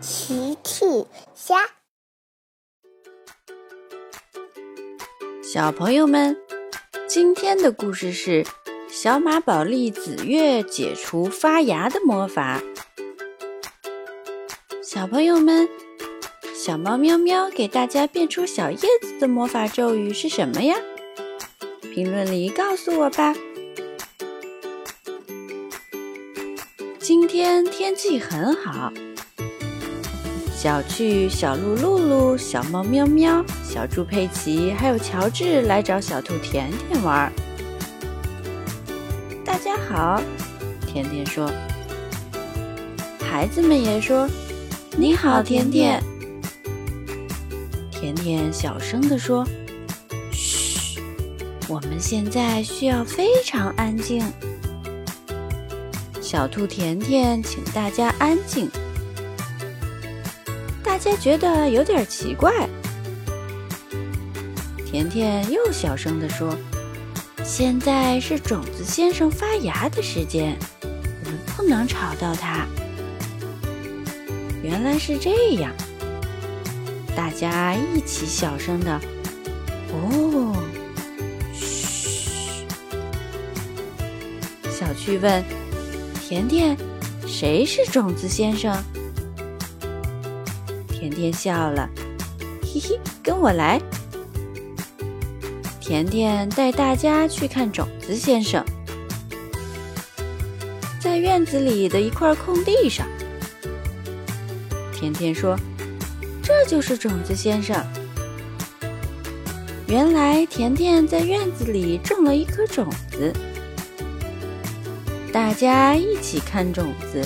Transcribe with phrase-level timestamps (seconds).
[0.00, 1.56] 奇趣虾，
[5.42, 6.36] 小朋友们，
[7.08, 8.46] 今天的故事是
[8.88, 12.62] 小马宝莉紫月解除发芽的魔法。
[14.84, 15.68] 小朋友们，
[16.54, 20.76] 小猫喵喵给大家变出小叶子的魔法咒语是什么呀？
[21.92, 23.34] 评论里告诉我吧。
[27.00, 28.92] 今天天气很好。
[30.60, 37.32] 小趣、小鹿露露、小猫喵喵、小猪佩奇，还有乔治来找小兔甜甜玩。
[39.44, 40.20] 大家好，
[40.84, 41.48] 甜甜说。
[43.20, 44.28] 孩子们也说
[44.98, 46.02] ：“你好，甜甜。”
[47.92, 49.46] 甜甜小声地说
[50.32, 50.98] ：“嘘，
[51.68, 54.26] 我们现在需要非常安静。”
[56.20, 58.68] 小兔甜甜请大家安静。
[60.98, 62.52] 大家觉得有点奇怪，
[64.84, 66.58] 甜甜又小声地说
[67.46, 72.66] ：“现在是种子先生发芽的时间，我们不能吵到他。”
[74.60, 75.72] 原来是这样，
[77.14, 79.00] 大家一起小声的
[79.94, 80.52] ：“哦，
[81.54, 82.66] 嘘。”
[84.68, 85.44] 小趣问
[86.20, 86.76] ：“甜甜，
[87.24, 88.76] 谁是种子先生？”
[91.08, 91.88] 甜甜笑了，
[92.62, 93.80] 嘿嘿，跟我来。
[95.80, 98.62] 甜甜带大家去看种子先生，
[101.00, 103.06] 在院子里的一块空地上。
[104.92, 105.58] 甜甜说
[106.44, 107.82] ：“这就是种子先生。”
[109.88, 113.32] 原来甜甜在院子里种了一颗种子，
[115.32, 117.24] 大家一起看种子，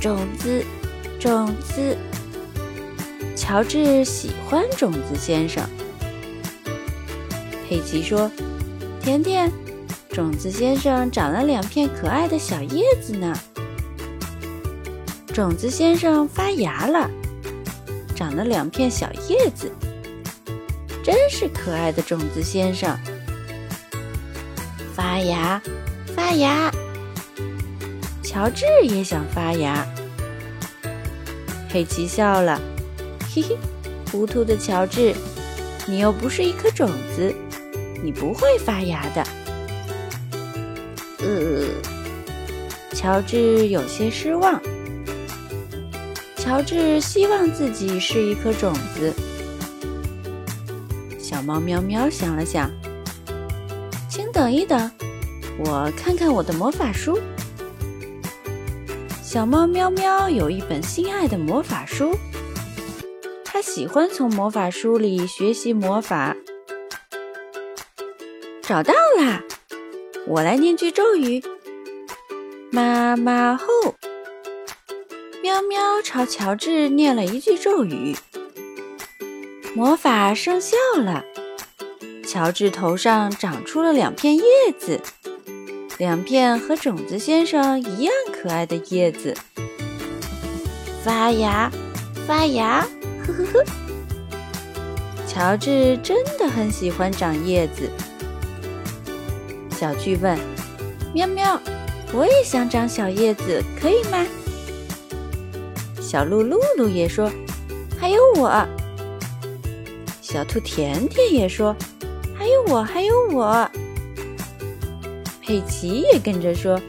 [0.00, 0.64] 种子。
[1.18, 1.96] 种子，
[3.34, 5.62] 乔治喜欢种子先生。
[7.68, 8.30] 佩奇说
[9.02, 9.50] ：“甜甜，
[10.10, 13.36] 种子先生长了两片可爱的小叶子呢。
[15.32, 17.10] 种子先生发芽了，
[18.14, 19.72] 长了两片小叶子，
[21.02, 22.96] 真是可爱的种子先生。
[24.94, 25.60] 发芽，
[26.14, 26.70] 发芽。
[28.22, 29.84] 乔治也想发芽。”
[31.76, 32.58] 佩奇笑了，
[33.34, 33.58] 嘿嘿，
[34.10, 35.14] 糊涂的乔治，
[35.86, 37.30] 你又不是一颗种子，
[38.02, 39.22] 你不会发芽的。
[41.18, 41.66] 呃，
[42.94, 44.58] 乔治有些失望。
[46.38, 49.12] 乔治希望自己是一颗种子。
[51.18, 52.70] 小猫喵喵想了想，
[54.08, 54.90] 请等一等，
[55.58, 57.20] 我看看我的魔法书。
[59.26, 62.16] 小猫喵喵有一本心爱的魔法书，
[63.44, 66.36] 它喜欢从魔法书里学习魔法。
[68.62, 69.42] 找到啦！
[70.28, 71.42] 我来念句咒语：
[72.70, 73.66] 妈妈后。
[75.42, 78.14] 喵喵朝乔治念了一句咒语，
[79.74, 81.24] 魔法生效了。
[82.24, 84.44] 乔治头上长出了两片叶
[84.78, 85.00] 子。
[85.98, 89.34] 两片和种子先生一样可爱的叶子，
[91.02, 91.72] 发芽，
[92.26, 92.86] 发芽，
[93.26, 93.64] 呵呵呵。
[95.26, 97.90] 乔治真的很喜欢长叶子。
[99.70, 100.38] 小巨问
[101.14, 101.58] ：“喵喵，
[102.12, 104.26] 我也想长小叶子，可以吗？”
[105.98, 107.30] 小鹿露露也说
[107.98, 108.66] ：“还有我。”
[110.20, 111.74] 小兔甜甜也说
[112.36, 113.66] ：“还有我，还有我。”
[115.46, 116.80] 佩奇也跟着说：“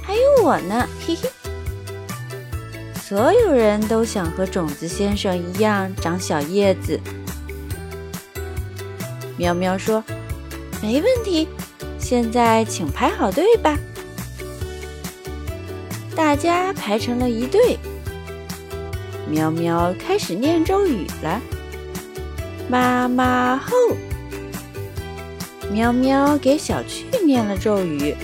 [0.00, 1.28] 还有我呢， 嘿嘿。”
[2.94, 7.00] 所有人都想和种子先生一样长小叶子。
[9.36, 10.04] 喵喵说
[10.80, 11.48] ：“没问题，
[11.98, 13.76] 现在请排好队吧。”
[16.14, 17.78] 大家排成了一队。
[19.28, 21.40] 喵喵开始念咒语了
[22.70, 23.72] ：“妈妈后。”
[25.70, 28.16] 喵喵给小趣念了咒语，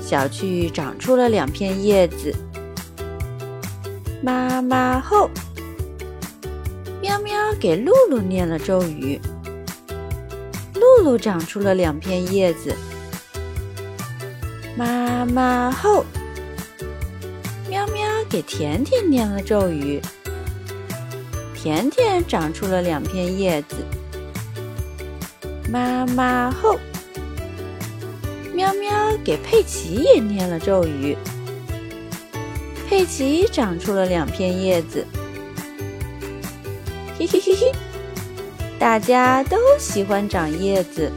[0.00, 2.32] 小趣长出了两片叶子。
[4.22, 5.28] 妈妈后，
[7.02, 9.20] 喵喵给露露念了咒语，
[10.74, 12.72] 露露长出了两片叶子。
[14.76, 16.04] 妈妈后，
[17.68, 20.00] 喵喵给甜甜念了咒语，
[21.54, 23.76] 甜甜长出了两片叶子。
[25.70, 26.78] 妈妈后，
[28.54, 31.16] 喵喵给佩奇也念了咒语。
[32.88, 35.04] 佩奇长出了两片叶子。
[37.18, 37.72] 嘿嘿嘿嘿，
[38.78, 41.10] 大家都喜欢长叶子。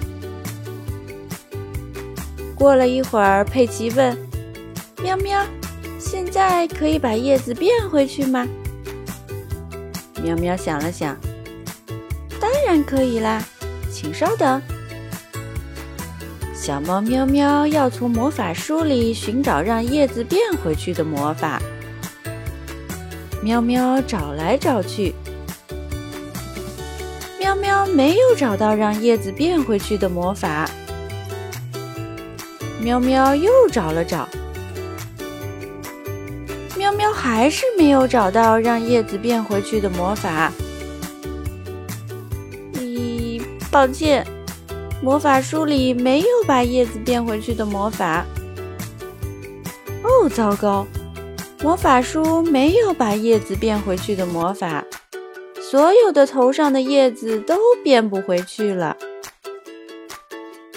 [2.55, 4.17] 过了一会儿，佩奇问
[5.03, 5.45] ：“喵喵，
[5.99, 8.47] 现在可以把叶子变回去吗？”
[10.23, 11.15] 喵喵想了想
[12.39, 13.43] ：“当然可以啦，
[13.99, 14.61] 请稍等。”
[16.53, 21.59] 小猫喵喵要从魔法书里寻找让叶子变回去的魔法。
[23.41, 25.15] 喵喵找来找去。
[27.39, 30.69] 喵喵没有找到让叶子变回去的魔法。
[32.81, 34.27] 喵喵又找了找，
[36.77, 40.51] 喵喵还是没有找到让叶子变回去的魔法。
[43.77, 44.25] 抱歉，
[45.03, 48.25] 魔法书里没有把叶子变回去的魔法。
[50.01, 50.87] 哦，糟糕，
[51.61, 54.83] 魔法书没有把叶子变回去的魔法。
[55.61, 58.97] 所有的头上的叶子都变不回去了。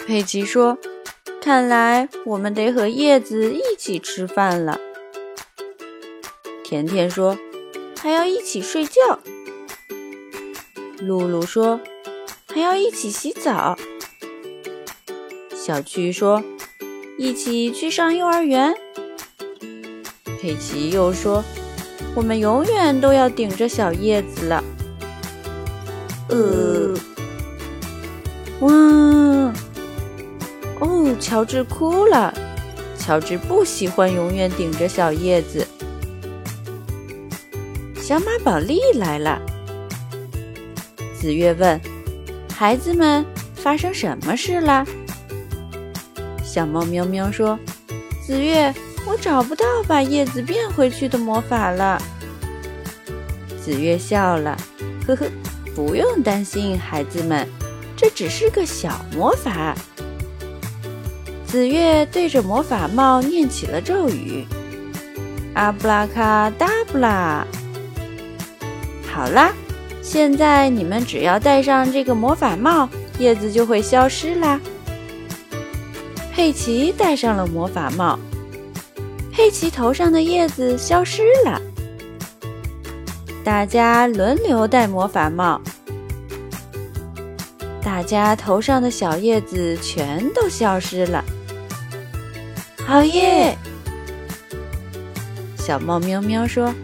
[0.07, 0.77] 佩奇说
[1.41, 4.79] ：“看来我们得和叶子一起吃饭了。”
[6.63, 7.39] 甜甜说
[7.99, 9.19] ：“还要一起睡觉。”
[11.01, 11.81] 露露说
[12.55, 13.77] ：“还要一起洗澡。”
[15.55, 16.43] 小趣说
[17.19, 18.75] ：“一起去上幼儿园。”
[20.41, 21.45] 佩奇又说
[22.17, 24.65] ：“我们永远都要顶着小叶子了。”
[26.31, 26.95] 呃，
[28.61, 28.71] 哇！
[30.81, 32.33] 哦，乔治哭了。
[32.97, 35.67] 乔治不喜欢永远顶着小叶子。
[37.97, 39.43] 小马宝莉来了。
[41.19, 41.81] 紫月问
[42.61, 43.25] ：“孩子们，
[43.55, 44.85] 发生什么事了？”
[46.45, 47.59] 小猫喵喵说
[48.23, 48.71] ：“紫月，
[49.07, 51.99] 我找不到把叶子变回去的魔法了。”
[53.65, 54.55] 紫月笑了，
[55.07, 55.27] 呵呵。
[55.75, 57.49] 不用担心，孩子们，
[57.97, 59.75] 这只是个小魔法。
[61.47, 64.45] 紫月对着魔法帽念起了咒语
[65.57, 67.47] ：“阿布拉卡达布拉。”
[69.11, 69.51] 好啦，
[70.03, 72.89] 现在你们只要戴上这个魔法帽，
[73.19, 74.61] 叶子就会消失啦。
[76.33, 78.19] 佩奇戴上了魔法帽，
[79.31, 81.61] 佩奇头上的叶子消失了。
[83.45, 85.61] 大家轮流戴魔法帽，
[87.83, 91.25] 大家头上的小叶子全都消失了。
[92.87, 93.57] 好耶！
[95.57, 96.75] 小猫喵喵说：“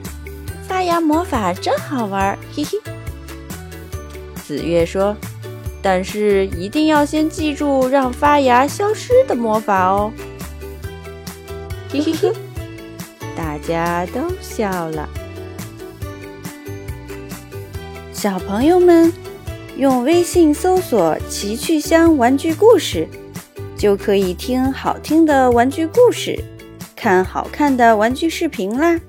[0.68, 2.78] 发芽魔法真好玩，嘿嘿。”
[4.46, 5.16] 紫月说
[5.82, 10.12] ：“但是一定要先记住让发芽消失的魔法哦。
[11.90, 12.32] ”嘿嘿嘿，
[13.36, 15.08] 大家都笑了。
[18.12, 19.12] 小朋友们，
[19.76, 23.08] 用微信搜索“奇趣箱玩具故事”，
[23.76, 26.38] 就可以听好听的玩具故事，
[26.94, 29.00] 看好看的玩具视频啦。